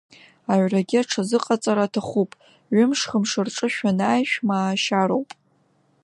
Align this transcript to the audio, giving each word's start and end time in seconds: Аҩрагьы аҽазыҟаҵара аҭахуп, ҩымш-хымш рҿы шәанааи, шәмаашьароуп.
Аҩрагьы 0.51 0.97
аҽазыҟаҵара 1.01 1.83
аҭахуп, 1.87 2.31
ҩымш-хымш 2.75 3.31
рҿы 3.45 3.67
шәанааи, 3.73 4.23
шәмаашьароуп. 4.31 5.29